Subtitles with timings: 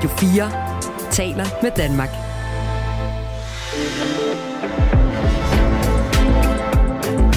[0.00, 0.50] Radio 4
[1.10, 2.08] taler med Danmark.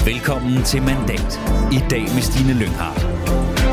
[0.06, 1.40] Velkommen til Mandat.
[1.72, 3.63] I dag med Stine Lynghardt.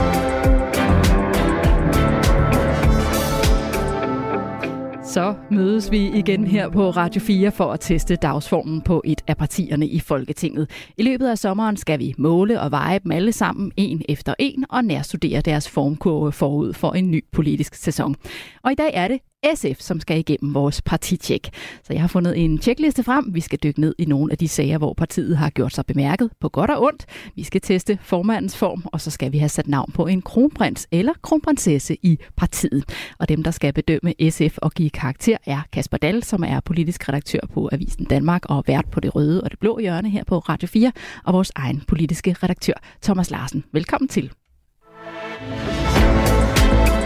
[5.12, 9.38] Så mødes vi igen her på Radio 4 for at teste dagsformen på et af
[9.38, 10.70] partierne i Folketinget.
[10.98, 14.66] I løbet af sommeren skal vi måle og veje dem alle sammen en efter en
[14.70, 18.16] og nærstudere deres formkurve forud for en ny politisk sæson.
[18.64, 19.20] Og i dag er det
[19.56, 21.50] SF, som skal igennem vores partitjek.
[21.84, 23.36] Så jeg har fundet en tjekliste frem.
[23.36, 26.30] Vi skal dykke ned i nogle af de sager, hvor partiet har gjort sig bemærket
[26.40, 27.06] på godt og ondt.
[27.36, 30.88] Vi skal teste formandens form, og så skal vi have sat navn på en kronprins
[30.92, 33.14] eller kronprinsesse i partiet.
[33.20, 37.10] Og dem, der skal bedømme SF og give karakter, er Kasper Dahl, som er politisk
[37.10, 40.40] redaktør på Avisen Danmark og vært på det røde og det blå hjørne her på
[40.40, 40.92] Radio 4,
[41.26, 43.64] og vores egen politiske redaktør, Thomas Larsen.
[43.74, 44.32] Velkommen til.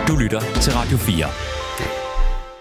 [0.08, 1.45] Du lytter til Radio 4.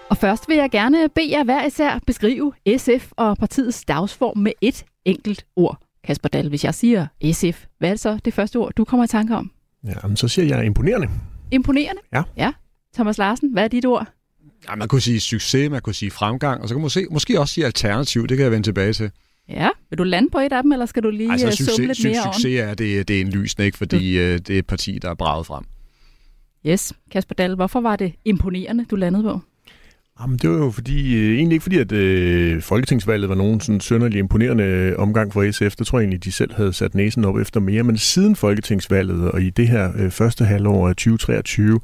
[0.09, 4.51] Og først vil jeg gerne bede jer hver især beskrive SF og partiets dagsform med
[4.61, 5.77] et enkelt ord.
[6.03, 9.03] Kasper Dahl, hvis jeg siger SF, hvad er det så det første ord, du kommer
[9.03, 9.51] i tanke om?
[9.87, 11.09] Ja, men så siger jeg imponerende.
[11.51, 12.01] Imponerende?
[12.13, 12.23] Ja.
[12.37, 12.51] Ja.
[12.93, 14.07] Thomas Larsen, hvad er dit ord?
[14.69, 17.39] Ja, man kunne sige succes, man kunne sige fremgang, og så kan man måske, måske
[17.39, 19.11] også sige alternativ, det kan jeg vende tilbage til.
[19.49, 21.75] Ja, vil du lande på et af dem, eller skal du lige altså, øh, succes,
[21.75, 23.77] summe lidt mere succes er, det, det er en lysende, ikke?
[23.77, 24.43] fordi mm.
[24.43, 25.63] det er et parti, der er braget frem.
[26.65, 29.39] Yes, Kasper Dahl, hvorfor var det imponerende, du landede på?
[30.21, 33.81] Jamen, det var jo fordi, øh, egentlig ikke fordi, at øh, folketingsvalget var nogen sådan
[33.81, 35.75] sønderlig imponerende øh, omgang for SF.
[35.75, 37.83] Det tror jeg egentlig, de selv havde sat næsen op efter mere.
[37.83, 41.79] Men siden folketingsvalget og i det her øh, første halvår af 2023,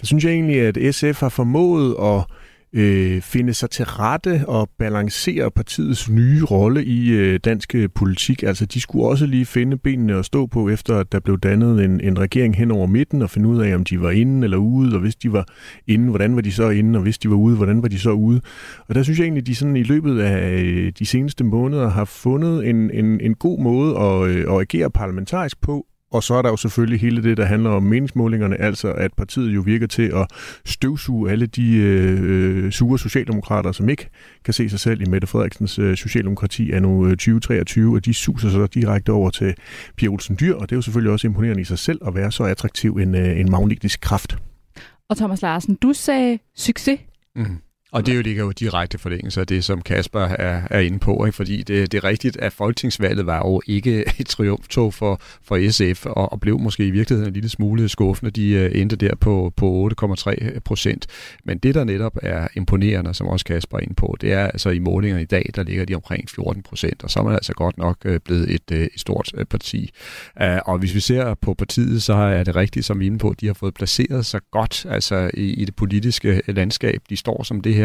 [0.00, 2.24] der synes jeg egentlig, at SF har formået at
[2.72, 8.42] øh, finde sig til rette og balancere partiets nye rolle i øh, dansk øh, politik.
[8.42, 11.84] Altså, de skulle også lige finde benene at stå på, efter at der blev dannet
[11.84, 14.56] en, en regering hen over midten, og finde ud af, om de var inde eller
[14.56, 15.46] ude, og hvis de var
[15.86, 18.10] inde, hvordan var de så inde, og hvis de var ude, hvordan var de så
[18.10, 18.40] ude.
[18.88, 22.04] Og der synes jeg egentlig, de sådan i løbet af øh, de seneste måneder har
[22.04, 26.42] fundet en, en, en god måde at, øh, at agere parlamentarisk på, og så er
[26.42, 30.02] der jo selvfølgelig hele det, der handler om meningsmålingerne, altså at partiet jo virker til
[30.02, 30.26] at
[30.64, 34.08] støvsuge alle de øh, sure socialdemokrater, som ikke
[34.44, 38.50] kan se sig selv i Mette Frederiksens øh, socialdemokrati af nu 2023, og de suser
[38.50, 39.54] så direkte over til
[39.96, 42.32] Pia Olsen Dyr, og det er jo selvfølgelig også imponerende i sig selv at være
[42.32, 44.38] så attraktiv en, øh, en magnetisk kraft.
[45.08, 47.00] Og Thomas Larsen, du sagde succes.
[47.36, 47.58] Mm.
[47.92, 50.98] Og det er jo ligger jo direkte forlængelse af det, som Kasper er, er inde
[50.98, 51.36] på, ikke?
[51.36, 56.06] fordi det, det er rigtigt, at folketingsvalget var jo ikke et triumftog for, for SF,
[56.06, 58.30] og, og blev måske i virkeligheden en lille smule skuffende.
[58.30, 61.06] De uh, endte der på, på 8,3 procent.
[61.44, 64.70] Men det, der netop er imponerende, som også Kasper er inde på, det er altså
[64.70, 67.52] i målingerne i dag, der ligger de omkring 14 procent, og så er man altså
[67.52, 69.90] godt nok uh, blevet et, uh, et stort uh, parti.
[70.40, 73.18] Uh, og hvis vi ser på partiet, så er det rigtigt, som vi er inde
[73.18, 77.02] på, de har fået placeret sig godt altså i, i det politiske landskab.
[77.10, 77.79] De står som det her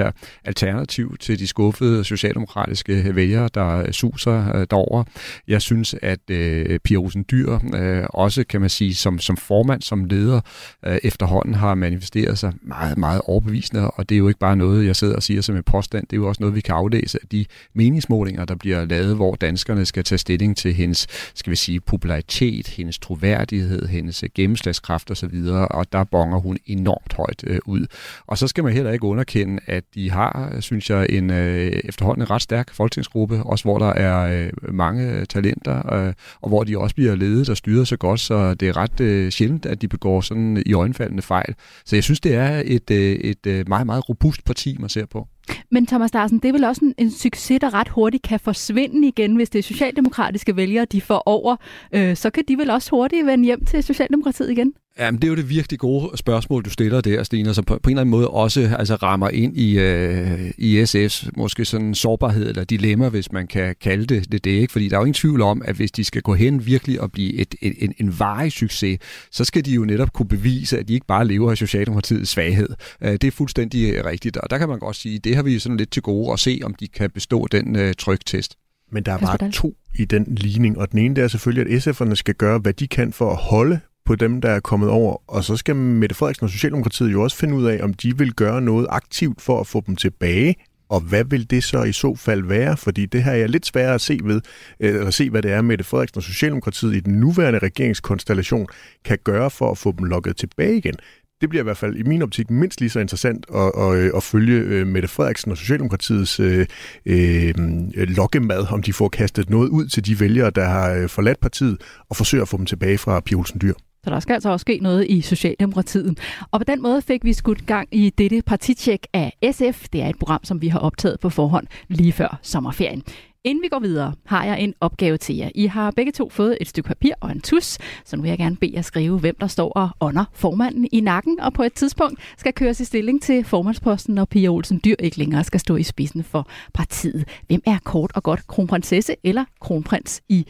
[0.45, 5.03] alternativ til de skuffede socialdemokratiske vælgere, der øh, suser øh, derover.
[5.47, 9.81] Jeg synes, at øh, Pia Rosen Dyr øh, også, kan man sige, som, som formand,
[9.81, 10.41] som leder,
[10.85, 14.85] øh, efterhånden har manifesteret sig meget, meget overbevisende, og det er jo ikke bare noget,
[14.85, 17.19] jeg sidder og siger som en påstand, det er jo også noget, vi kan aflæse
[17.23, 21.55] af de meningsmålinger, der bliver lavet, hvor danskerne skal tage stilling til hendes, skal vi
[21.55, 25.35] sige, popularitet, hendes troværdighed, hendes øh, gennemslagskraft osv.,
[25.69, 27.85] og der bonger hun enormt højt øh, ud.
[28.27, 32.21] Og så skal man heller ikke underkende, at de har, synes jeg, en øh, efterhånden
[32.21, 36.77] en ret stærk folketingsgruppe, også hvor der er øh, mange talenter, øh, og hvor de
[36.77, 39.87] også bliver ledet og styret så godt, så det er ret øh, sjældent, at de
[39.87, 41.55] begår sådan i øjenfaldende fejl.
[41.85, 45.05] Så jeg synes, det er et, øh, et øh, meget, meget robust parti, man ser
[45.05, 45.27] på.
[45.71, 49.07] Men Thomas Larsen, det er vel også en, en succes, der ret hurtigt kan forsvinde
[49.07, 51.55] igen, hvis det er socialdemokratiske vælgere, de får over.
[51.91, 54.73] Øh, så kan de vel også hurtigt vende hjem til Socialdemokratiet igen?
[54.99, 57.89] Jamen, det er jo det virkelig gode spørgsmål, du stiller der, Stine, som på, på
[57.89, 62.49] en eller anden måde også altså, rammer ind i, øh, i SF's måske sådan sårbarhed
[62.49, 64.71] eller dilemma, hvis man kan kalde det det, det ikke?
[64.71, 67.11] Fordi der er jo ingen tvivl om, at hvis de skal gå hen virkelig og
[67.11, 68.99] blive et, et, en, en varig succes,
[69.31, 72.69] så skal de jo netop kunne bevise, at de ikke bare lever af Socialdemokratiets svaghed.
[73.01, 75.77] Øh, det er fuldstændig rigtigt, og der kan man godt sige, det har vi sådan
[75.77, 78.57] lidt til gode at se, om de kan bestå den øh, tryktest.
[78.91, 81.87] Men der er bare to i den ligning, og den ene det er selvfølgelig, at
[81.87, 85.17] SF'erne skal gøre, hvad de kan for at holde på dem, der er kommet over.
[85.27, 88.33] Og så skal Mette Frederiksen og Socialdemokratiet jo også finde ud af, om de vil
[88.33, 90.55] gøre noget aktivt for at få dem tilbage.
[90.89, 92.77] Og hvad vil det så i så fald være?
[92.77, 94.41] Fordi det her er lidt sværere at se ved,
[94.79, 98.67] øh, at se, hvad det er, Mette Frederiksen og Socialdemokratiet i den nuværende regeringskonstellation
[99.05, 100.95] kan gøre for at få dem lukket tilbage igen
[101.41, 104.11] det bliver i hvert fald i min optik mindst lige så interessant at, at, øh,
[104.15, 106.65] at følge øh, Mette Frederiksen og Socialdemokratiets øh,
[107.05, 107.53] øh,
[107.95, 111.77] lokkemad, om de får kastet noget ud til de vælgere, der har øh, forladt partiet,
[112.09, 113.73] og forsøger at få dem tilbage fra Pia Olsen Dyr.
[114.03, 116.19] Så der skal altså også ske noget i Socialdemokratiet.
[116.51, 119.85] Og på den måde fik vi skudt gang i dette partitjek af SF.
[119.93, 123.03] Det er et program, som vi har optaget på forhånd lige før sommerferien.
[123.45, 125.49] Inden vi går videre, har jeg en opgave til jer.
[125.55, 128.37] I har begge to fået et stykke papir og en tus, så nu vil jeg
[128.37, 131.73] gerne bede jer skrive, hvem der står og ånder formanden i nakken, og på et
[131.73, 135.75] tidspunkt skal køres i stilling til formandsposten, når Pia Olsen Dyr ikke længere skal stå
[135.75, 137.27] i spidsen for partiet.
[137.47, 140.47] Hvem er kort og godt kronprinsesse eller kronprins i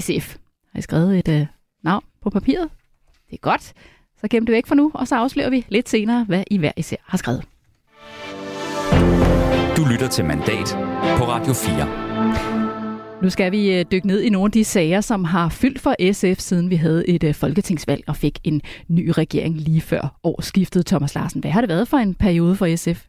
[0.00, 0.36] SF?
[0.72, 1.46] Har I skrevet et øh,
[1.84, 2.68] navn på papiret?
[3.30, 3.72] Det er godt.
[4.20, 6.72] Så gem det væk for nu, og så afslører vi lidt senere, hvad I hver
[6.76, 7.53] især har skrevet.
[9.76, 10.68] Du lytter til Mandat
[11.18, 13.22] på Radio 4.
[13.22, 16.12] Nu skal vi øh, dykke ned i nogle af de sager, som har fyldt for
[16.12, 20.86] SF, siden vi havde et øh, folketingsvalg og fik en ny regering lige før årsskiftet.
[20.86, 23.04] Thomas Larsen, hvad har det været for en periode for SF?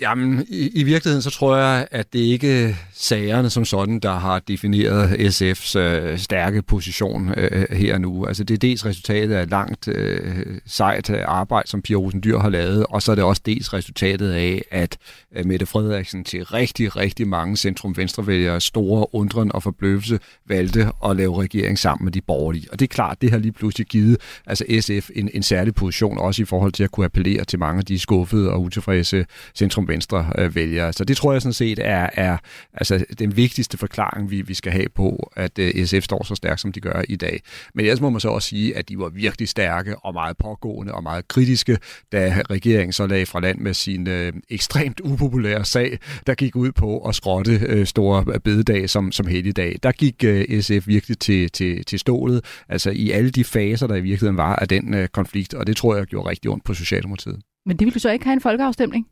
[0.00, 4.38] Jamen, i, i virkeligheden så tror jeg, at det ikke sagerne som sådan, der har
[4.38, 8.26] defineret SF's øh, stærke position øh, her nu.
[8.26, 12.38] Altså det er dels resultatet af langt øh, sejt øh, arbejde, som Pia Rosen Dyr
[12.38, 14.98] har lavet, og så er det også dels resultatet af, at
[15.36, 21.42] øh, Mette Frederiksen til rigtig, rigtig mange centrum-venstrevælgere store undren og forbløffelse valgte at lave
[21.42, 22.68] regering sammen med de borgerlige.
[22.72, 24.16] Og det er klart, det har lige pludselig givet
[24.46, 27.78] altså SF en, en særlig position, også i forhold til at kunne appellere til mange
[27.78, 30.92] af de skuffede og utilfredse centrum venstre øh, vælgere.
[30.92, 32.36] Så det tror jeg sådan set er, er
[32.74, 36.60] altså, den vigtigste forklaring, vi, vi skal have på, at øh, SF står så stærkt,
[36.60, 37.40] som de gør i dag.
[37.74, 40.92] Men ellers må man så også sige, at de var virkelig stærke og meget pågående
[40.92, 41.78] og meget kritiske,
[42.12, 46.72] da regeringen så lagde fra land med sin øh, ekstremt upopulære sag, der gik ud
[46.72, 49.78] på at skrotte øh, store bededag som, som helligdag.
[49.82, 53.94] Der gik øh, SF virkelig til, til, til stålet, altså i alle de faser, der
[53.94, 56.74] i virkeligheden var af den øh, konflikt, og det tror jeg gjorde rigtig ondt på
[56.74, 57.40] Socialdemokratiet.
[57.66, 59.06] Men det ville du så ikke have en folkeafstemning?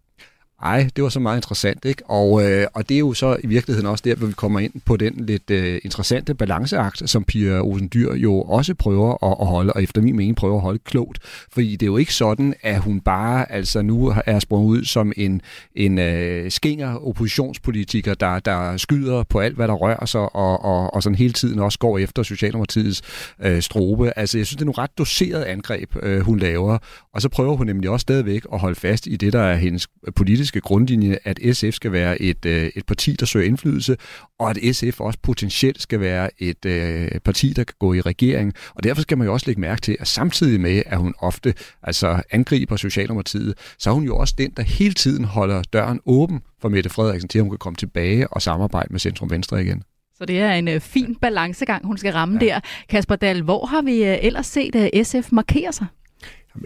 [0.62, 2.02] Ej, det var så meget interessant, ikke?
[2.06, 4.72] Og, øh, og det er jo så i virkeligheden også der, hvor vi kommer ind
[4.84, 9.46] på den lidt øh, interessante balanceakt, som Pia Olsen Dyr jo også prøver at, at
[9.46, 11.18] holde, og efter min mening prøver at holde klogt.
[11.52, 15.12] Fordi det er jo ikke sådan, at hun bare altså nu er sprunget ud som
[15.16, 15.40] en,
[15.74, 20.94] en øh, skinger oppositionspolitiker, der, der skyder på alt, hvad der rører sig, og, og,
[20.94, 23.02] og sådan hele tiden også går efter Socialdemokratiets
[23.42, 24.18] øh, strobe.
[24.18, 26.78] Altså, jeg synes, det er nogle ret doseret angreb, øh, hun laver,
[27.14, 29.88] og så prøver hun nemlig også stadigvæk at holde fast i det, der er hendes
[30.16, 33.96] politiske politiske grundlinje, at SF skal være et, øh, et parti, der søger indflydelse,
[34.38, 38.52] og at SF også potentielt skal være et øh, parti, der kan gå i regering.
[38.74, 41.54] Og derfor skal man jo også lægge mærke til, at samtidig med, at hun ofte
[41.82, 46.40] altså angriber Socialdemokratiet, så er hun jo også den, der hele tiden holder døren åben
[46.60, 49.82] for Mette Frederiksen til, at hun kan komme tilbage og samarbejde med Centrum Venstre igen.
[50.18, 52.46] Så det er en øh, fin balancegang, hun skal ramme ja.
[52.46, 52.60] der.
[52.88, 55.86] Kasper Dahl, hvor har vi øh, ellers set øh, SF markere sig?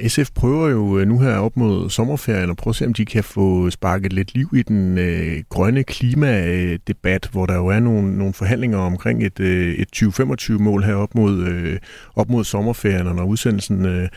[0.08, 3.04] SF prøver jo øh, nu her op mod sommerferien at prøve at se, om de
[3.04, 8.18] kan få sparket lidt liv i den øh, grønne klimadebat, hvor der jo er nogle,
[8.18, 11.78] nogle forhandlinger omkring et, øh, et 2025-mål her op mod, øh,
[12.16, 14.08] op mod sommerferien, og når udsendelsen øh,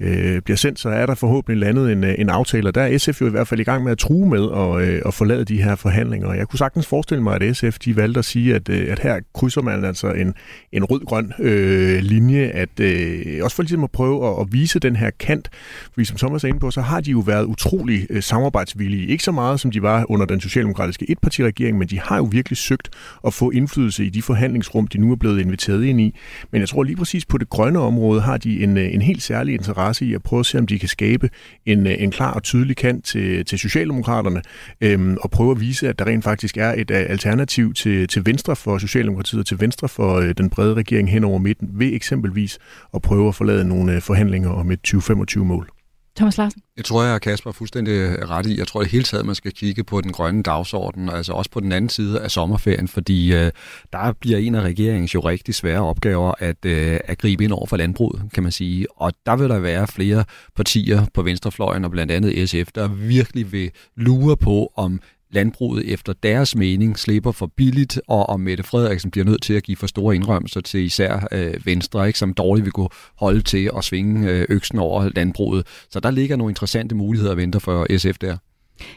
[0.00, 2.98] øh, bliver sendt, så er der forhåbentlig landet en, øh, en aftale, og der er
[2.98, 5.44] SF jo i hvert fald i gang med at true med at, øh, at forlade
[5.44, 6.32] de her forhandlinger.
[6.32, 9.20] Jeg kunne sagtens forestille mig, at SF de valgte at sige, at, øh, at her
[9.34, 10.34] krydser man altså en,
[10.72, 14.96] en rød-grøn øh, linje, at øh, også for ligesom at prøve at, at vise den
[14.96, 15.48] her markant.
[15.92, 19.06] Fordi som Thomas er inde på, så har de jo været utrolig øh, samarbejdsvillige.
[19.06, 22.56] Ikke så meget, som de var under den socialdemokratiske etpartiregering, men de har jo virkelig
[22.56, 22.88] søgt
[23.26, 26.18] at få indflydelse i de forhandlingsrum, de nu er blevet inviteret ind i.
[26.50, 29.22] Men jeg tror lige præcis på det grønne område har de en, øh, en helt
[29.22, 31.30] særlig interesse i at prøve at se, om de kan skabe
[31.66, 34.42] en, øh, en klar og tydelig kant til, til Socialdemokraterne,
[34.80, 38.26] øhm, og prøve at vise, at der rent faktisk er et øh, alternativ til, til
[38.26, 41.92] venstre for Socialdemokratiet og til venstre for øh, den brede regering hen over midten, ved
[41.92, 42.58] eksempelvis
[42.94, 45.70] at prøve at forlade nogle øh, forhandlinger om et 20 25 mål.
[46.16, 46.62] Thomas Larsen?
[46.76, 48.58] Jeg tror, jeg Kasper er fuldstændig ret i.
[48.58, 51.60] Jeg tror det hele taget, man skal kigge på den grønne dagsorden, altså også på
[51.60, 53.50] den anden side af sommerferien, fordi øh,
[53.92, 57.66] der bliver en af regeringens jo rigtig svære opgaver at, øh, at gribe ind over
[57.66, 58.86] for landbruget, kan man sige.
[58.96, 60.24] Og der vil der være flere
[60.56, 65.00] partier på venstrefløjen, og blandt andet SF, der virkelig vil lure på, om
[65.32, 69.62] landbruget efter deres mening slipper for billigt, og om Mette Frederiksen bliver nødt til at
[69.62, 73.70] give for store indrømmelser til især øh, Venstre, ikke, som dårligt vil kunne holde til
[73.76, 75.66] at svinge øh, øksen over landbruget.
[75.90, 78.36] Så der ligger nogle interessante muligheder at vente for SF der.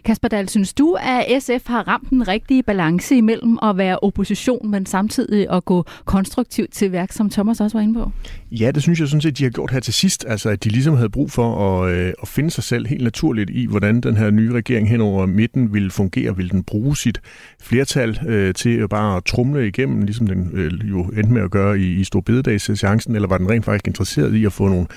[0.05, 4.71] Kasper Dahl, synes du, at SF har ramt den rigtige balance imellem at være opposition,
[4.71, 8.11] men samtidig at gå konstruktivt til værk, som Thomas også var inde på?
[8.51, 10.25] Ja, det synes jeg sådan set, de har gjort her til sidst.
[10.27, 13.49] Altså, at de ligesom havde brug for at, øh, at finde sig selv helt naturligt
[13.49, 16.37] i, hvordan den her nye regering hen over midten ville fungere.
[16.37, 17.21] Vil den bruge sit
[17.61, 21.99] flertal øh, til at trumle igennem, ligesom den øh, jo endte med at gøre i,
[21.99, 24.87] i Storbededagsseancen, eller var den rent faktisk interesseret i at få nogle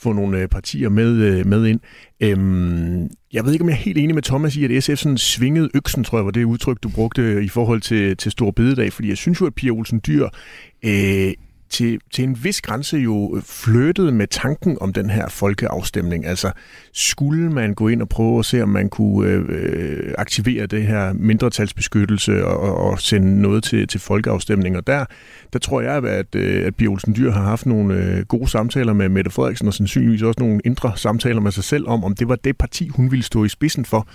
[0.00, 1.80] få nogle øh, partier med, øh, med ind.
[2.20, 5.18] Øhm, jeg ved ikke, om jeg er helt enig med Thomas i, at SF sådan
[5.18, 8.50] svingede øksen, tror jeg var det udtryk, du brugte øh, i forhold til, til Stor
[8.50, 10.28] Bededag, fordi jeg synes jo, at Pia Olsen Dyr
[10.84, 11.32] øh,
[11.70, 16.26] til, til en vis grænse jo øh, flyttede med tanken om den her folkeafstemning.
[16.26, 16.52] Altså,
[16.92, 20.86] skulle man gå ind og prøve at se, om man kunne øh, øh aktivere det
[20.86, 24.76] her mindretalsbeskyttelse og, og, sende noget til, til folkeafstemning.
[24.76, 25.04] Og der,
[25.52, 28.92] der tror jeg, at, øh, at Pia Olsen Dyr har haft nogle øh, gode samtaler
[28.92, 32.28] med Mette Frederiksen, og sandsynligvis også nogle indre samtaler med sig selv om, om det
[32.28, 34.08] var det parti, hun ville stå i spidsen for.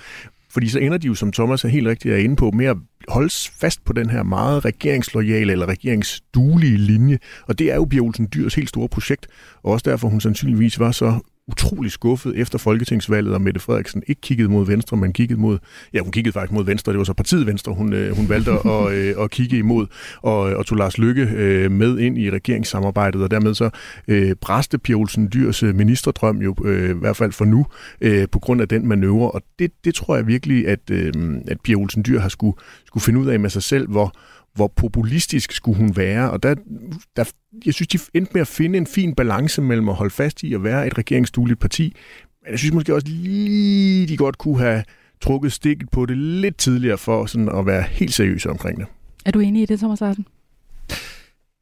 [0.55, 2.77] Fordi så ender de jo, som Thomas er helt rigtigt er inde på, med at
[3.07, 7.19] holdes fast på den her meget regeringsloyale eller regeringsduelige linje.
[7.47, 9.27] Og det er jo Pia Olsen Dyrs helt store projekt,
[9.63, 14.21] og også derfor hun sandsynligvis var så utrolig skuffet efter folketingsvalget, og Mette Frederiksen ikke
[14.21, 15.57] kiggede mod Venstre, men kiggede mod,
[15.93, 18.51] ja, hun kiggede faktisk mod Venstre, det var så partiet Venstre, hun, øh, hun valgte
[18.51, 19.87] at, øh, at kigge imod,
[20.21, 23.69] og, og tog Lars Lykke øh, med ind i regeringssamarbejdet, og dermed så
[24.07, 27.65] øh, bræste Pia Olsen Dyrs øh, ministerdrøm jo, øh, i hvert fald for nu,
[28.01, 31.13] øh, på grund af den manøvre, og det, det tror jeg virkelig, at, øh,
[31.47, 34.15] at Pia Olsen Dyr har skulle, skulle finde ud af med sig selv, hvor,
[34.55, 36.55] hvor populistisk skulle hun være, og der,
[37.15, 37.31] der,
[37.65, 40.53] jeg synes, de endte med at finde en fin balance mellem at holde fast i
[40.53, 41.95] at være et regeringsdueligt parti,
[42.43, 44.83] men jeg synes måske også lige, de godt kunne have
[45.21, 48.85] trukket stikket på det lidt tidligere for sådan at være helt seriøse omkring det.
[49.25, 50.25] Er du enig i det, Thomas Larsen?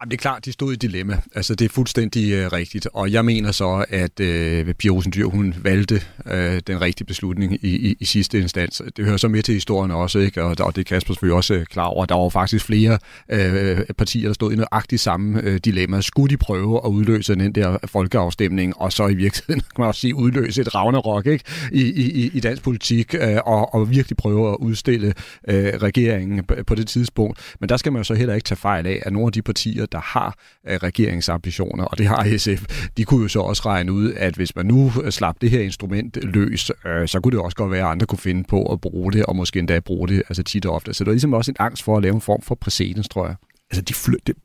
[0.03, 1.17] Jamen, det er klart, de stod i dilemma.
[1.35, 2.87] Altså, det er fuldstændig øh, rigtigt.
[2.93, 7.67] Og jeg mener så, at øh, Pia Rosendyr, hun valgte øh, den rigtige beslutning i,
[7.67, 8.81] i, i sidste instans.
[8.97, 10.43] Det hører så med til historien også, ikke?
[10.43, 12.05] Og, og det er Kasper selvfølgelig også øh, klar over.
[12.05, 12.97] Der var faktisk flere
[13.29, 16.01] øh, partier, der stod i nøjagtigt samme øh, dilemma.
[16.01, 20.01] Skulle de prøve at udløse den der folkeafstemning, og så i virkeligheden, kan man også
[20.01, 21.45] sige, udløse et ragnarok ikke?
[21.71, 25.13] I, i, i dansk politik, øh, og, og virkelig prøve at udstille
[25.47, 27.55] øh, regeringen på det tidspunkt.
[27.59, 29.41] Men der skal man jo så heller ikke tage fejl af, at nogle af de
[29.41, 30.35] partier, der har
[30.67, 34.55] øh, regeringsambitioner, og det har SF, de kunne jo så også regne ud, at hvis
[34.55, 37.85] man nu øh, slap det her instrument løs, øh, så kunne det også godt være,
[37.85, 40.65] at andre kunne finde på at bruge det, og måske endda bruge det altså tit
[40.65, 40.93] og ofte.
[40.93, 43.25] Så det er ligesom også en angst for at lave en form for præcedens, tror
[43.25, 43.35] jeg
[43.73, 44.35] altså de fly, det,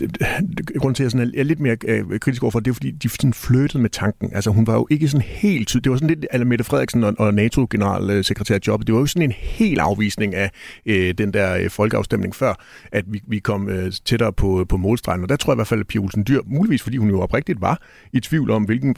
[0.00, 0.18] det,
[0.58, 2.74] det, grunden til, at jeg sådan er, er lidt mere øh, kritisk overfor, det er
[2.74, 4.30] fordi, de sådan flyttede med tanken.
[4.34, 5.84] Altså hun var jo ikke sådan helt tydelig.
[5.84, 9.22] Det var sådan lidt, eller Mette Frederiksen og, og NATO-generalsekretær job, det var jo sådan
[9.22, 10.50] en helt afvisning af
[10.86, 12.54] øh, den der øh, folkeafstemning før,
[12.92, 15.22] at vi, vi kom øh, tættere på, på målstregen.
[15.22, 17.20] Og der tror jeg i hvert fald, at Pia Olsen Dyr, muligvis fordi hun jo
[17.20, 18.96] oprigtigt var i tvivl om, hvilken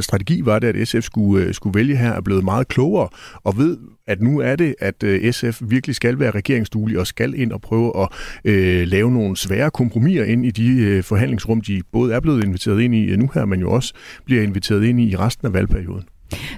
[0.00, 3.08] strategi var det, at SF skulle, øh, skulle vælge her, er blevet meget klogere
[3.44, 7.34] og ved, at nu er det, at øh, SF virkelig skal være regeringsduelig og skal
[7.34, 8.08] ind og prøve at
[8.44, 12.80] øh, lave nogle svære kompromiser ind i de øh, forhandlingsrum, de både er blevet inviteret
[12.80, 16.04] ind i øh, nu her, men jo også bliver inviteret ind i resten af valgperioden.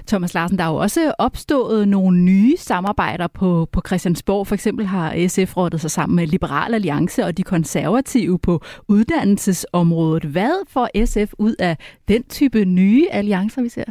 [0.07, 4.47] Thomas Larsen, der er jo også opstået nogle nye samarbejder på, på Christiansborg.
[4.47, 10.23] For eksempel har SF rådet sig sammen med Liberal Alliance og de konservative på uddannelsesområdet.
[10.23, 13.83] Hvad får SF ud af den type nye alliancer, vi ser?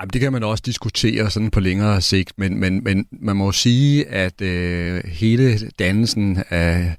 [0.00, 3.52] Jamen, det kan man også diskutere sådan på længere sigt, men, men, men man må
[3.52, 6.96] sige, at øh, hele dannelsen af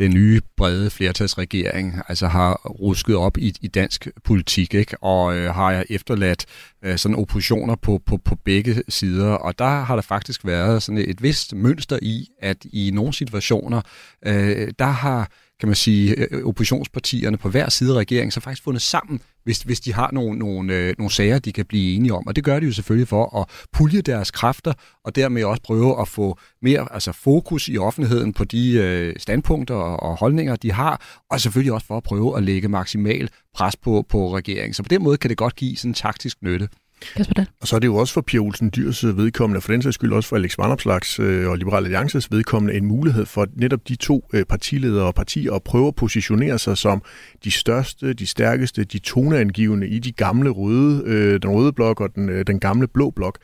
[0.00, 4.96] den nye brede flertalsregering altså har rusket op i, i dansk politik, ikke?
[5.02, 6.46] og øh, har efterladt
[6.84, 9.28] øh, sådan oppositioner på, på, på begge sider.
[9.28, 13.82] Og der har der faktisk været sådan et vist mønster i, at i nogle situationer,
[14.26, 15.30] øh, der har
[15.60, 19.58] kan man sige, øh, oppositionspartierne på hver side af regeringen, så faktisk fundet sammen, hvis,
[19.58, 22.26] hvis de har nogle, nogle, øh, nogle sager, de kan blive enige om.
[22.26, 24.72] Og det gør de jo selvfølgelig for at pulje deres kræfter,
[25.04, 29.74] og dermed også prøve at få mere altså fokus i offentligheden på de øh, standpunkter
[29.74, 33.76] og, og holdninger, de har, og selvfølgelig også for at prøve at lægge maksimal pres
[33.76, 34.74] på, på regeringen.
[34.74, 36.68] Så på den måde kan det godt give sådan en taktisk nytte.
[37.16, 39.82] Kasper Og så er det jo også for Pia Olsen Dyrs øh, vedkommende, for den
[39.82, 43.88] sags skyld også for Alex Vanopslags øh, og Liberal Alliances vedkommende, en mulighed for netop
[43.88, 47.02] de to øh, partiledere og partier at prøve at positionere sig som
[47.44, 52.46] de største, de stærkeste, de toneangivende i de gamle røde, den røde blok og den,
[52.46, 53.38] den gamle blå blok.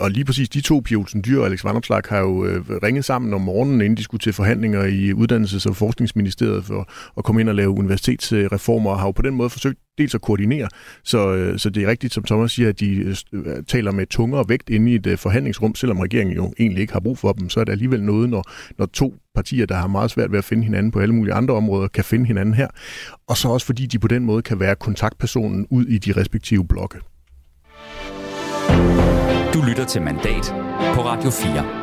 [0.00, 2.44] Og lige præcis de to, Pia Olsen Dyr og Alex Vanopslag, har jo
[2.82, 7.24] ringet sammen om morgenen, inden de skulle til forhandlinger i Uddannelses- og Forskningsministeriet for at
[7.24, 10.68] komme ind og lave universitetsreformer, og har jo på den måde forsøgt dels at koordinere.
[11.04, 14.06] Så, øh, så det er rigtigt, som Thomas siger, at de øh, øh, taler med
[14.06, 17.48] tungere vægt inde i et forhandlingsrum, selvom regeringen jo egentlig ikke har brug for dem,
[17.48, 18.44] så er det alligevel noget, når,
[18.78, 21.54] når to partier, der har meget svært ved at finde hinanden på alle mulige andre
[21.54, 22.68] områder, kan finde hinanden her.
[23.28, 26.68] Og så også fordi de på den måde kan være kontaktpersonen ud i de respektive
[26.68, 26.98] blokke.
[29.54, 30.54] Du lytter til Mandat
[30.94, 31.77] på Radio 4.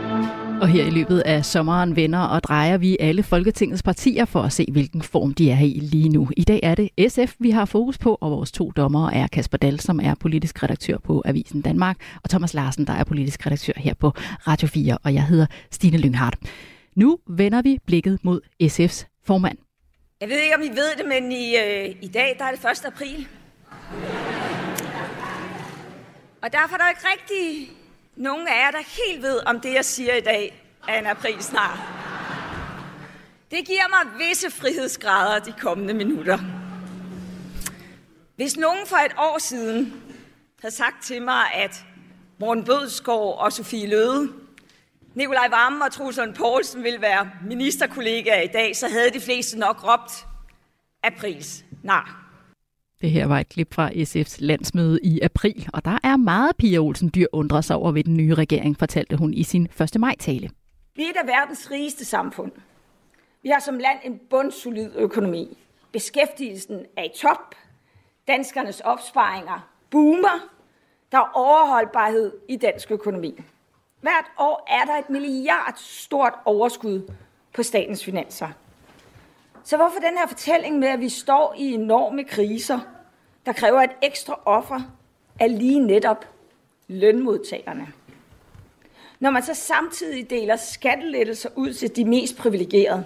[0.62, 4.54] Og her i løbet af sommeren vender og drejer vi alle Folketingets partier for at
[4.54, 6.30] se, hvilken form de er i lige nu.
[6.38, 9.58] I dag er det SF, vi har fokus på, og vores to dommere er Kasper
[9.58, 13.74] Dahl, som er politisk redaktør på Avisen Danmark, og Thomas Larsen, der er politisk redaktør
[13.78, 14.10] her på
[14.48, 16.36] Radio 4, og jeg hedder Stine Lynghardt.
[16.96, 19.58] Nu vender vi blikket mod SF's formand.
[20.22, 22.66] Jeg ved ikke, om I ved det, men i, øh, i dag der er det
[22.66, 22.86] 1.
[22.86, 23.28] april.
[26.42, 27.70] Og derfor er der ikke rigtig
[28.16, 31.80] nogen af jer, der helt ved, om det, jeg siger i dag, er en aprilsnart.
[33.52, 36.40] Det giver mig visse frihedsgrader de kommende minutter.
[38.36, 40.04] Hvis nogen for et år siden
[40.62, 41.86] havde sagt til mig, at
[42.40, 44.34] Morten Bødskov og Sofie Løde,
[45.14, 49.84] Nikolaj Vammen og Truslund Poulsen ville være ministerkollegaer i dag, så havde de fleste nok
[49.84, 50.26] råbt
[51.04, 52.25] aprils nej.
[53.02, 56.80] Det her var et klip fra SF's landsmøde i april, og der er meget Pia
[56.80, 60.00] Olsen Dyr undrer sig over ved den nye regering, fortalte hun i sin 1.
[60.00, 60.50] maj-tale.
[60.96, 62.52] Vi er et af verdens rigeste samfund.
[63.44, 65.58] Vi har som land en bundsolid økonomi.
[65.92, 67.56] Beskæftigelsen er i top.
[68.28, 70.50] Danskernes opsparinger boomer.
[71.12, 73.40] Der er overholdbarhed i dansk økonomi.
[74.02, 77.12] Hvert år er der et milliard stort overskud
[77.54, 78.48] på statens finanser.
[79.66, 82.80] Så hvorfor den her fortælling med, at vi står i enorme kriser,
[83.46, 84.82] der kræver et ekstra offer
[85.40, 86.26] af lige netop
[86.88, 87.88] lønmodtagerne?
[89.20, 93.06] Når man så samtidig deler skattelettelser ud til de mest privilegerede,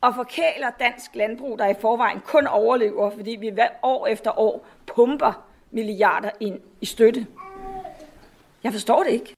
[0.00, 5.44] og forkæler dansk landbrug, der i forvejen kun overlever, fordi vi år efter år pumper
[5.70, 7.26] milliarder ind i støtte.
[8.64, 9.36] Jeg forstår det ikke.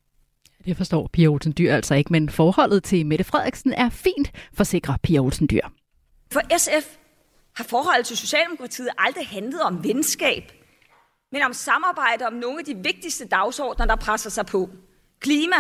[0.65, 4.95] Det forstår Pia Olsen Dyr altså ikke, men forholdet til Mette Frederiksen er fint, forsikrer
[5.03, 5.69] Pia Olsen Dyr.
[6.33, 6.97] For SF
[7.57, 10.53] har forholdet til Socialdemokratiet aldrig handlet om venskab,
[11.33, 14.71] men om samarbejde om nogle af de vigtigste dagsordner, der presser sig på.
[15.21, 15.57] Klima,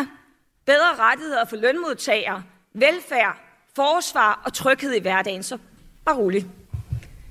[0.67, 2.43] bedre rettigheder for lønmodtagere,
[2.75, 3.37] velfærd,
[3.76, 5.43] forsvar og tryghed i hverdagen.
[5.43, 5.59] Så
[6.05, 6.47] bare roligt.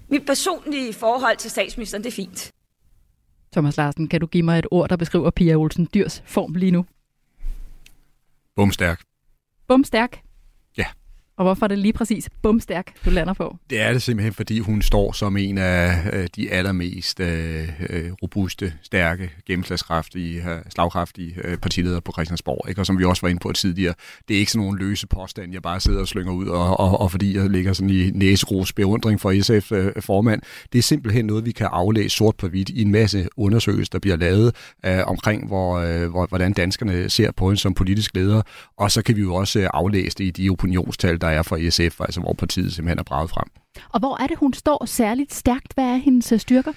[0.08, 2.52] Mit personlige forhold til statsministeren, det er fint.
[3.52, 6.72] Thomas Larsen, kan du give mig et ord, der beskriver Pia Olsen Dyrs form lige
[6.72, 6.86] nu?
[8.56, 9.02] Bumstærk.
[9.68, 10.22] Bumstærk?
[11.42, 13.58] Og hvorfor er det lige præcis bumstærk, du lander på?
[13.70, 18.12] Det er det simpelthen, fordi hun står som en af øh, de allermest øh, øh,
[18.24, 22.70] robuste, stærke, gennemslagskraftige, øh, slagkraftige øh, partiledere på Christiansborg.
[22.70, 22.82] Ikke?
[22.82, 23.94] Og som vi også var inde på tidligere,
[24.28, 27.02] det er ikke sådan nogle løse påstand, jeg bare sidder og slynger ud, og, og,
[27.02, 30.42] og fordi jeg ligger sådan i næseros beundring for SF-formand.
[30.44, 33.90] Øh, det er simpelthen noget, vi kan aflæse sort på hvidt i en masse undersøgelser,
[33.92, 34.56] der bliver lavet
[34.86, 38.42] øh, omkring, hvor, øh, hvor, hvordan danskerne ser på hende som politisk leder.
[38.78, 42.02] Og så kan vi jo også aflæse det i de opinionstal, der er for SF,
[42.02, 43.48] altså hvor partiet simpelthen er braget frem.
[43.90, 45.74] Og hvor er det, hun står særligt stærkt?
[45.74, 46.74] Hvad er hendes øh, styrker?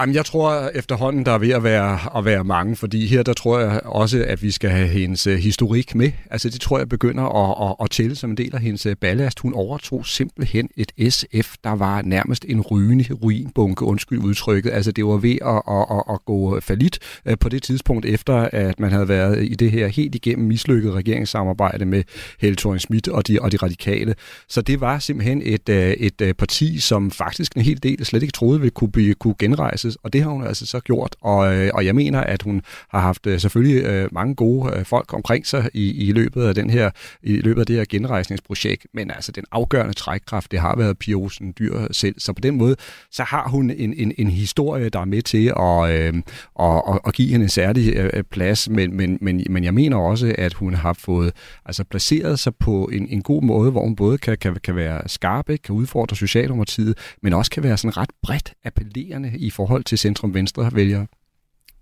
[0.00, 3.32] Jamen, jeg tror efterhånden, der er ved at være, at være mange, fordi her der
[3.32, 6.12] tror jeg også, at vi skal have hendes øh, historik med.
[6.30, 8.96] Altså det tror jeg begynder at, at, at tælle som en del af hendes øh,
[8.96, 9.38] ballast.
[9.38, 14.70] Hun overtog simpelthen et SF, der var nærmest en rygende ruinbunke, undskyld udtrykket.
[14.70, 18.48] Altså det var ved at, at, at, at gå falit øh, på det tidspunkt, efter
[18.52, 22.02] at man havde været i det her helt igennem mislykket regeringssamarbejde med
[22.40, 24.14] Helle thorning Schmidt og de, og de radikale.
[24.48, 28.60] Så det var simpelthen et, et parti, som faktisk en hel del slet ikke troede
[28.60, 31.70] ville kunne, blive, kunne genrejse United, og det har hun altså så gjort, og, øh,
[31.74, 35.46] og jeg mener, at hun har haft øh, selvfølgelig øh, mange gode øh, folk omkring
[35.46, 36.90] sig i, i løbet af den her
[37.22, 41.14] i løbet af det her genrejsningsprojekt, men altså den afgørende trækkraft, det har været Pia
[41.14, 42.76] Olsen Dyr selv, så på den måde,
[43.10, 46.22] så har hun en, en, en historie, der er med til at, øh,
[46.54, 49.74] og, og, og give hende en særlig øh, øh, plads, men, men, men, men jeg
[49.74, 51.32] mener også, at hun har fået
[51.66, 55.08] altså placeret sig på en, en god måde, hvor hun både kan, kan, kan være
[55.08, 59.84] skarp, kan udfordre Socialdemokratiet, men også kan være sådan ret bredt appellerende i forhold forhold
[59.84, 61.06] til centrum-venstre vælgere.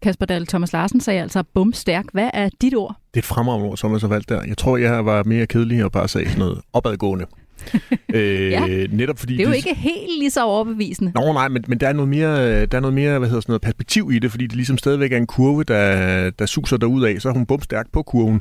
[0.03, 2.05] Kasper Dahl Thomas Larsen sagde altså bumstærk.
[2.12, 2.96] Hvad er dit ord?
[3.14, 4.42] Det er et fremragende ord, Thomas har valgt der.
[4.44, 7.26] Jeg tror, jeg var mere kedelig og bare sagde sådan noget opadgående.
[8.14, 8.87] øh, ja.
[8.87, 11.12] netop fordi det er jo det, ikke helt lige så overbevisende.
[11.14, 13.50] Nå nej, men, men der er noget mere, der er noget mere hvad hedder sådan
[13.50, 17.05] noget, perspektiv i det, fordi det ligesom stadigvæk er en kurve, der, der suser derud
[17.05, 18.40] af, så er hun bumstærk på kurven.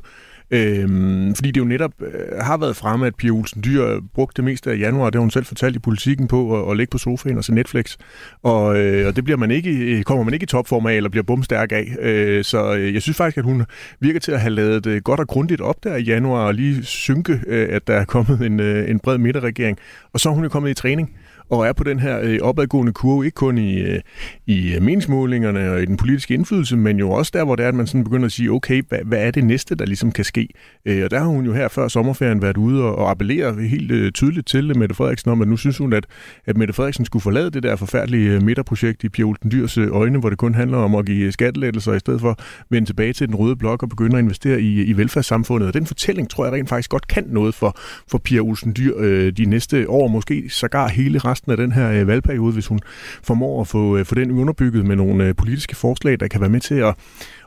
[0.52, 4.44] Øhm, fordi det jo netop øh, har været fremme, at Pia Olsen Dyr brugte det
[4.44, 6.98] meste af januar, det har hun selv fortalt i politikken på, at, at ligge på
[6.98, 7.98] sofaen og se Netflix.
[8.44, 11.10] Og, øh, og det bliver man ikke, øh, kommer man ikke i topform af, eller
[11.10, 11.96] bliver bumstærk af.
[12.02, 13.66] Øh, så øh, jeg synes faktisk, at hun
[14.00, 16.84] virker til at have lavet det godt og grundigt op der i januar, og lige
[16.84, 19.78] synke, øh, at der er kommet en, øh, en bred midterregering.
[20.14, 21.12] Og så er hun jo kommet i træning
[21.50, 24.00] og er på den her øh, opadgående kurve, ikke kun i, øh,
[24.48, 27.70] i øh, meningsmålingerne og i den politiske indflydelse, men jo også der, hvor det er,
[27.70, 30.26] at man sådan begynder at sige, okay, hvad, hvad er det næste, der ligesom kan
[30.26, 30.48] ske?
[30.86, 33.92] Øh, og der har hun jo her før sommerferien været ude og, og appellere helt
[33.92, 36.06] øh, tydeligt til Mette Frederiksen om, at nu synes hun, at,
[36.46, 39.88] at Mette Frederiksen skulle forlade det der forfærdelige øh, midterprojekt i Pia Olsen Dyrs øh,
[39.92, 43.14] øjne, hvor det kun handler om at give skattelettelser, i stedet for at vende tilbage
[43.14, 45.68] til den røde blok og begynde at investere i, i velfærdssamfundet.
[45.68, 48.94] Og den fortælling tror jeg rent faktisk godt kan noget for, for Pia Olsen Dyr
[48.98, 52.68] øh, de næste år, måske sågar hele resten resten af den her øh, valgperiode, hvis
[52.68, 52.80] hun
[53.24, 56.50] formår at få, øh, få den underbygget med nogle øh, politiske forslag, der kan være
[56.50, 56.96] med til at,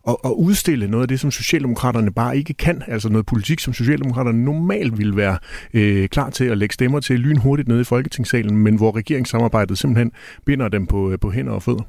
[0.09, 2.83] at, at udstille noget af det, som Socialdemokraterne bare ikke kan.
[2.87, 5.39] Altså noget politik, som Socialdemokraterne normalt ville være
[5.75, 10.13] øh, klar til at lægge stemmer til lynhurtigt nede i Folketingssalen, men hvor regeringssamarbejdet simpelthen
[10.47, 11.83] binder dem på, på hænder og fødder.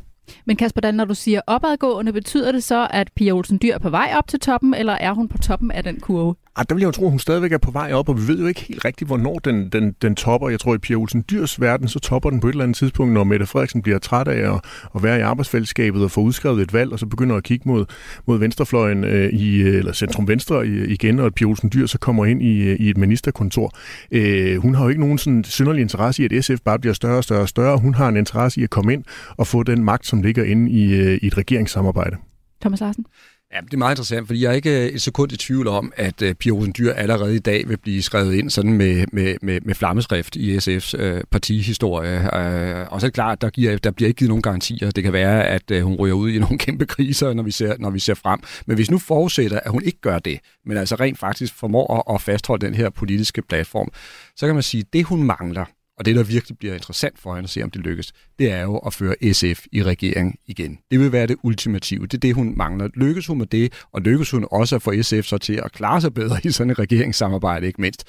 [0.46, 3.80] Men Kasper Dan, når du siger opadgående, betyder det så, at Pia Olsen Dyr er
[3.80, 6.36] på vej op til toppen, eller er hun på toppen af den kurve?
[6.56, 8.28] Ah, der vil jeg jo tro, at hun stadigvæk er på vej op, og vi
[8.28, 10.50] ved jo ikke helt rigtigt, hvornår den, den, den topper.
[10.50, 13.14] Jeg tror, i Pia Olsen Dyrs verden, så topper den på et eller andet tidspunkt,
[13.14, 14.62] når Mette Frederiksen bliver træt af at,
[14.96, 17.86] at være i arbejdsfællesskabet og få udskrevet et valg, og så begynder at kigge mod,
[18.28, 22.26] mod venstrefløjen øh, i, øh, eller centrum venstre igen, og Pia Olsen Dyr så kommer
[22.26, 23.72] ind i, øh, i et ministerkontor.
[24.12, 27.18] Øh, hun har jo ikke nogen sådan synderlig interesse i, at SF bare bliver større
[27.18, 27.78] og større og større.
[27.78, 29.04] Hun har en interesse i at komme ind
[29.38, 32.18] og få den magt, som ligger inde i, øh, i et regeringssamarbejde.
[32.62, 33.06] Thomas Larsen?
[33.54, 35.94] Ja, det er meget interessant, fordi jeg er ikke øh, et sekund i tvivl om,
[35.96, 39.62] at øh, Pia Dyr allerede i dag vil blive skrevet ind sådan med, med, med,
[39.62, 42.38] med flammeskrift i SF's øh, partihistorie.
[42.38, 44.92] Øh, og så er det klart, der, giver, der bliver ikke givet nogen garantier.
[44.92, 47.76] Det kan være, at øh, hun ryger ud i nogle kæmpe kriser, når vi, ser,
[47.80, 48.40] når vi ser frem.
[48.66, 52.16] Men hvis nu forudsætter, at hun ikke gør det, men altså rent faktisk formår at,
[52.16, 53.92] at fastholde den her politiske platform,
[54.36, 55.66] så kan man sige, at det hun mangler,
[55.98, 58.62] og det, der virkelig bliver interessant for hende at se, om det lykkes, det er
[58.62, 60.80] jo at føre SF i regering igen.
[60.92, 62.08] Det vil være det ultimative.
[62.08, 62.90] Det er det, hun mangler.
[62.96, 66.02] Lykkes hun med det, og lykkes hun også at få SF så til at klare
[66.02, 68.04] sig bedre i sådan et regeringssamarbejde, ikke mindst,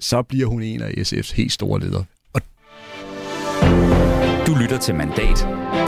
[0.00, 2.04] så bliver hun en af SF's helt store ledere.
[2.32, 2.40] Og...
[4.46, 5.38] Du lytter til Mandat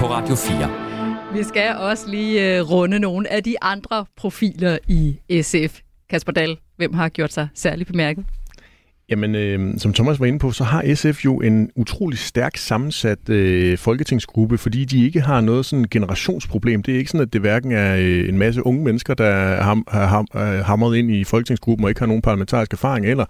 [0.00, 1.36] på Radio 4.
[1.36, 5.80] Vi skal også lige uh, runde nogle af de andre profiler i SF.
[6.10, 8.24] Kasper Dahl, hvem har gjort sig særligt bemærket?
[9.10, 13.28] Jamen, øh, som Thomas var inde på, så har SF jo en utrolig stærk sammensat
[13.28, 16.82] øh, folketingsgruppe, fordi de ikke har noget sådan generationsproblem.
[16.82, 19.82] Det er ikke sådan, at det hverken er øh, en masse unge mennesker, der har,
[19.88, 23.24] har, har øh, hamret ind i folketingsgruppen og ikke har nogen parlamentarisk erfaring, eller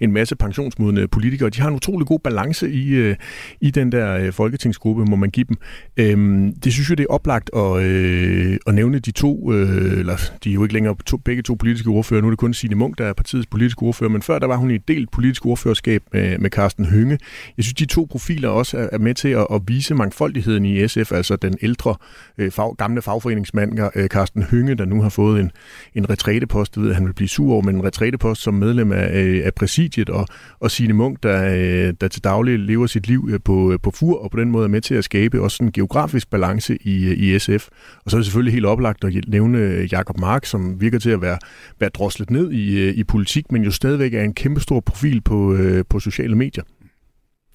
[0.00, 1.50] en masse pensionsmodne politikere.
[1.50, 3.16] De har en utrolig god balance i, øh,
[3.60, 5.56] i den der øh, folketingsgruppe, må man give dem.
[5.96, 10.16] Øh, det synes jeg, det er oplagt at, øh, at nævne de to, øh, eller
[10.44, 12.76] de er jo ikke længere to, begge to politiske ordfører, nu er det kun Signe
[12.76, 15.46] Munk, der er partiets politiske ordfører, men før der var hun i et delt politisk
[15.46, 17.18] ordførerskab med, med Carsten Hynge.
[17.56, 20.88] Jeg synes, de to profiler også er, er med til at, at vise mangfoldigheden i
[20.88, 21.94] SF, altså den ældre,
[22.38, 25.50] øh, fag, gamle fagforeningsmand øh, Carsten Hynge, der nu har fået en,
[25.94, 29.22] en retrætepost, det ved han vil blive sur over, men en retrætepost som medlem af,
[29.22, 30.26] øh, af præsidiet, og,
[30.60, 33.90] og Signe Munk, der, øh, der til daglig lever sit liv øh, på, øh, på
[33.90, 37.04] fur, og på den måde er med til at skabe også en geografisk balance i,
[37.04, 37.68] øh, i SF.
[38.04, 41.20] Og så er det selvfølgelig helt oplagt at nævne Jakob Mark, som virker til at
[41.20, 41.38] være,
[41.80, 45.54] være droslet ned i, i politik, men jo stadigvæk er en kæmpestor profil profil på,
[45.54, 46.64] øh, på sociale medier.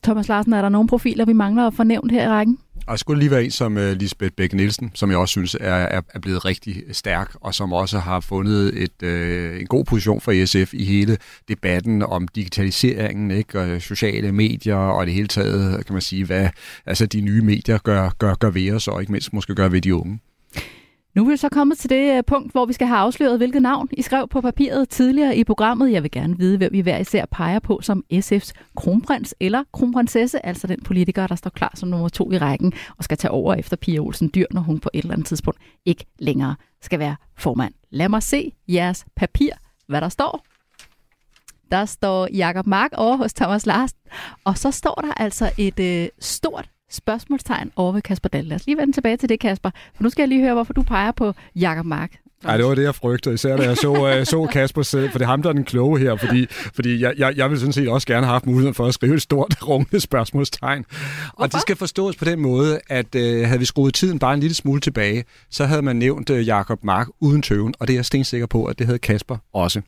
[0.04, 2.58] Thomas Larsen, er der nogle profiler, vi mangler at få nævnt her i rækken?
[2.88, 5.74] Og skulle lige være en som uh, Lisbeth Bæk Nielsen, som jeg også synes er,
[5.74, 10.22] er, er blevet rigtig stærk, og som også har fundet et, uh, en god position
[10.22, 13.60] for SF i hele debatten om digitaliseringen, ikke?
[13.60, 16.50] og sociale medier, og det hele taget, kan man sige, hvad
[16.86, 19.82] altså, de nye medier gør, gør, gør ved os, og ikke mindst måske gør ved
[19.82, 20.20] de unge.
[21.16, 23.62] Nu er vi så kommet til det øh, punkt, hvor vi skal have afsløret, hvilket
[23.62, 25.92] navn I skrev på papiret tidligere i programmet.
[25.92, 30.46] Jeg vil gerne vide, hvem I hver især peger på som SF's kronprins eller kronprinsesse,
[30.46, 33.54] altså den politiker, der står klar som nummer to i rækken og skal tage over
[33.54, 37.16] efter Pia Olsen Dyr, når hun på et eller andet tidspunkt ikke længere skal være
[37.38, 37.74] formand.
[37.90, 39.52] Lad mig se jeres papir,
[39.88, 40.46] hvad der står.
[41.72, 43.98] Der står Jakob Mark over hos Thomas Larsen,
[44.44, 48.46] og så står der altså et øh, stort spørgsmålstegn over ved Kasper Dahl.
[48.46, 49.70] Lad os lige vende tilbage til det, Kasper.
[49.94, 52.18] For nu skal jeg lige høre, hvorfor du peger på Jakob Mark.
[52.44, 55.18] Nej, det var det, jeg frygtede, især da jeg så, uh, så Kasper sidde, for
[55.18, 57.74] det er ham, der er den kloge her, fordi, fordi jeg, jeg, jeg vil sådan
[57.74, 60.86] set også gerne have haft muligheden for at skrive et stort, rungende spørgsmålstegn.
[60.90, 61.44] Hvorfor?
[61.44, 64.40] Og det skal forstås på den måde, at uh, havde vi skruet tiden bare en
[64.40, 67.98] lille smule tilbage, så havde man nævnt uh, Jakob Mark uden tøven, og det er
[67.98, 69.82] jeg stensikker på, at det havde Kasper også.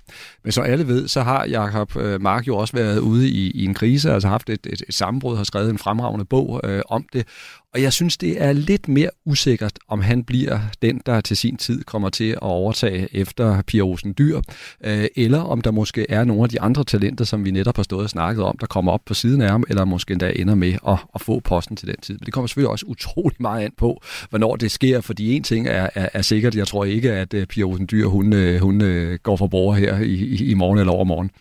[0.44, 3.66] Men som alle ved, så har Jakob uh, Mark jo også været ude i, i
[3.66, 7.06] en krise, altså haft et, et, et sammenbrud, har skrevet en fremragende bog uh, om
[7.14, 7.28] det,
[7.74, 11.58] og jeg synes, det er lidt mere usikkert, om han bliver den, der til sin
[11.58, 14.42] tid kommer til at overtage efter Pia Rosen Dyr,
[14.84, 17.84] øh, eller om der måske er nogle af de andre talenter, som vi netop har
[17.84, 20.56] stået og snakket om, der kommer op på siden af ham, eller måske endda ender
[20.56, 22.14] med at, at få posten til den tid.
[22.14, 25.68] Men det kommer selvfølgelig også utrolig meget an på, hvornår det sker, fordi en ting
[25.68, 28.82] er, er, er sikkert, jeg tror ikke, at øh, Pia Rosen Dyr, hun, øh, hun
[28.82, 31.32] øh, går for borger her i, i morgen eller overmorgen.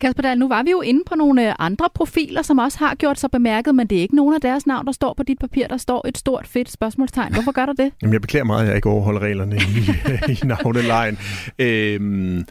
[0.00, 2.94] Kasper Dahl, nu var vi jo inde på nogle øh, andre profiler, som også har
[2.94, 5.38] gjort sig bemærket, men det er ikke nogen af deres navn, der står på dit
[5.38, 5.66] papir.
[5.66, 7.32] Der står et stort, fedt spørgsmålstegn.
[7.32, 7.92] Hvorfor gør der det?
[8.02, 11.18] Jamen, jeg beklager meget, at jeg ikke overholder reglerne i, i navnelejen.
[11.58, 12.44] Øhm,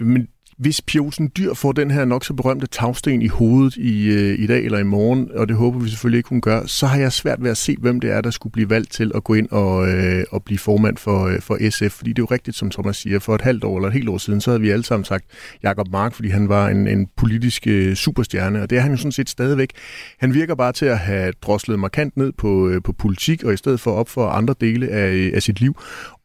[0.00, 4.38] men hvis Piosen Dyr får den her nok så berømte tagsten i hovedet i, øh,
[4.38, 6.98] i dag eller i morgen, og det håber vi selvfølgelig ikke, hun gør, så har
[6.98, 9.34] jeg svært ved at se, hvem det er, der skulle blive valgt til at gå
[9.34, 11.92] ind og, øh, og blive formand for, øh, for SF.
[11.92, 14.08] Fordi det er jo rigtigt, som Thomas siger, for et halvt år eller et helt
[14.08, 15.24] år siden, så havde vi alle sammen sagt
[15.62, 18.96] Jakob Mark, fordi han var en, en politisk øh, superstjerne, og det er han jo
[18.96, 19.70] sådan set stadigvæk.
[20.18, 23.56] Han virker bare til at have droslet markant ned på, øh, på politik, og i
[23.56, 25.76] stedet for op for andre dele af, øh, af sit liv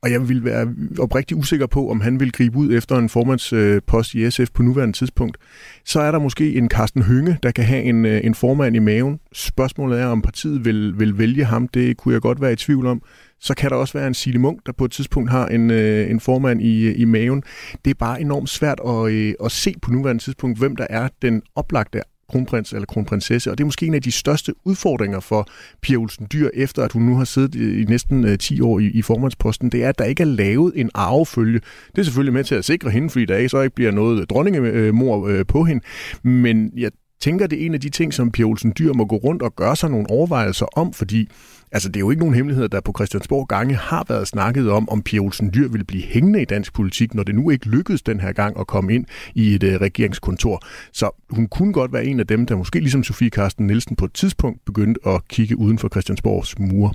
[0.03, 4.13] og jeg vil være oprigtig usikker på, om han vil gribe ud efter en formandspost
[4.13, 5.37] i SF på nuværende tidspunkt.
[5.85, 8.79] Så er der måske en Carsten Hynge, der kan have en, øh, en formand i
[8.79, 9.19] maven.
[9.33, 11.67] Spørgsmålet er, om partiet vil, vil vælge ham.
[11.67, 13.01] Det kunne jeg godt være i tvivl om.
[13.39, 16.11] Så kan der også være en Sile Munk, der på et tidspunkt har en, øh,
[16.11, 17.43] en formand i, i maven.
[17.85, 21.07] Det er bare enormt svært at, øh, at se på nuværende tidspunkt, hvem der er
[21.21, 25.47] den oplagte kronprins eller kronprinsesse, og det er måske en af de største udfordringer for
[25.81, 28.85] Pia Olsen Dyr, efter at hun nu har siddet i, næsten øh, 10 år i,
[28.85, 31.59] i formandsposten, det er, at der ikke er lavet en arvefølge.
[31.91, 34.29] Det er selvfølgelig med til at sikre hende, fordi der ikke så ikke bliver noget
[34.29, 35.83] dronningemor øh, på hende,
[36.23, 39.15] men jeg tænker, det er en af de ting, som Pia Olsen Dyr må gå
[39.15, 41.29] rundt og gøre sig nogle overvejelser om, fordi
[41.71, 44.89] altså, det er jo ikke nogen hemmelighed, der på Christiansborg gange har været snakket om,
[44.89, 48.01] om Pia Olsen Dyr ville blive hængende i dansk politik, når det nu ikke lykkedes
[48.01, 49.05] den her gang at komme ind
[49.35, 50.61] i et uh, regeringskontor.
[50.93, 54.05] Så hun kunne godt være en af dem, der måske ligesom Sofie Karsten Nielsen på
[54.05, 56.93] et tidspunkt begyndte at kigge uden for Christiansborgs mure.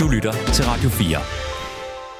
[0.00, 1.45] Du lytter til Radio 4.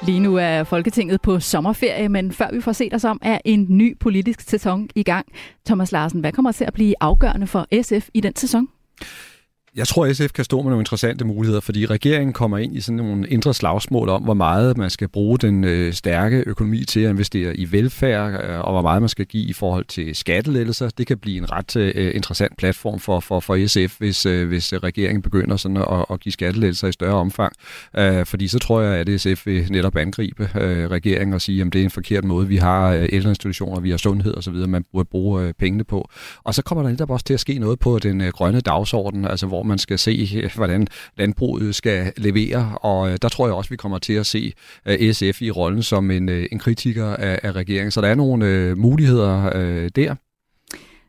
[0.05, 3.65] Lige nu er Folketinget på sommerferie, men før vi får set os om, er en
[3.69, 5.27] ny politisk sæson i gang.
[5.65, 8.67] Thomas Larsen, hvad kommer til at blive afgørende for SF i den sæson?
[9.77, 12.97] Jeg tror, SF kan stå med nogle interessante muligheder, fordi regeringen kommer ind i sådan
[12.97, 17.09] nogle indre slagsmål om, hvor meget man skal bruge den øh, stærke økonomi til at
[17.09, 20.89] investere i velfærd, øh, og hvor meget man skal give i forhold til skattelettelser.
[20.89, 24.73] Det kan blive en ret øh, interessant platform for, for, for SF, hvis, øh, hvis
[24.73, 27.53] regeringen begynder sådan at, at give skattelettelser i større omfang.
[27.97, 31.73] Øh, fordi så tror jeg, at SF vil netop angribe øh, regeringen og sige, at
[31.73, 32.47] det er en forkert måde.
[32.47, 36.09] Vi har øh, ældreinstitutioner, vi har sundhed osv., man burde bruge øh, pengene på.
[36.43, 39.25] Og så kommer der netop også til at ske noget på den øh, grønne dagsorden,
[39.25, 43.69] altså hvor man skal se, hvordan landbruget skal levere, og øh, der tror jeg også,
[43.69, 44.53] vi kommer til at se
[44.85, 47.91] øh, SF i rollen som en, øh, en kritiker af, af regeringen.
[47.91, 50.15] Så der er nogle muligheder der.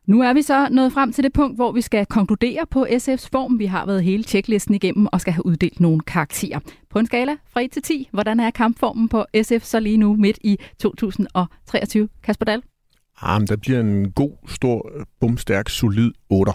[0.09, 3.29] Nu er vi så nået frem til det punkt, hvor vi skal konkludere på SF's
[3.33, 3.59] form.
[3.59, 6.61] Vi har været hele checklisten igennem og skal have uddelt nogle karakterer.
[6.91, 10.17] På en skala fra 1 til 10, hvordan er kampformen på SF så lige nu
[10.17, 12.09] midt i 2023?
[12.23, 12.63] Kasper Dahl?
[13.23, 14.91] Ah, der bliver en god, stor,
[15.21, 16.53] bumstærk, solid 8.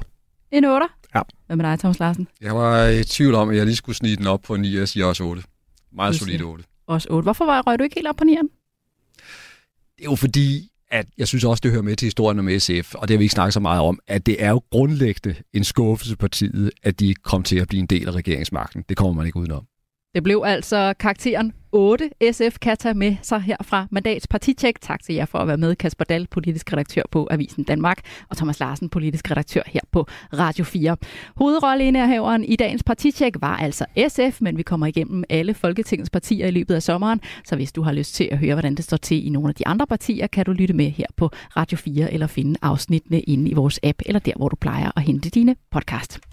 [0.51, 0.87] En 8?
[1.15, 1.21] Ja.
[1.45, 2.27] Hvad med dig, Thomas Larsen?
[2.41, 4.77] Jeg var i tvivl om, at jeg lige skulle snige den op på 9.
[4.77, 5.43] Jeg siger også 8.
[5.91, 6.63] Meget solid 8.
[6.87, 7.23] Også 8.
[7.23, 8.47] Hvorfor var, røg du ikke helt op på 9'eren?
[9.97, 12.95] Det er jo fordi, at jeg synes også, det hører med til historien om SF,
[12.95, 15.63] og det har vi ikke snakket så meget om, at det er jo grundlæggende en
[15.63, 18.83] skuffelse partiet, at de kom til at blive en del af regeringsmagten.
[18.89, 19.65] Det kommer man ikke udenom.
[20.15, 22.09] Det blev altså karakteren 8.
[22.31, 24.81] SF kan tage med sig her fra Mandats Partitjek.
[24.81, 25.75] Tak til jer for at være med.
[25.75, 30.63] Kasper Dahl, politisk redaktør på Avisen Danmark, og Thomas Larsen, politisk redaktør her på Radio
[30.65, 30.97] 4.
[31.35, 36.51] Hovedrolleindehaveren i dagens Partitjek var altså SF, men vi kommer igennem alle Folketingets partier i
[36.51, 37.21] løbet af sommeren.
[37.45, 39.55] Så hvis du har lyst til at høre, hvordan det står til i nogle af
[39.55, 43.49] de andre partier, kan du lytte med her på Radio 4 eller finde afsnittene inde
[43.49, 46.32] i vores app eller der, hvor du plejer at hente dine podcast.